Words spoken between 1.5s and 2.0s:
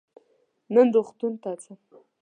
ځم.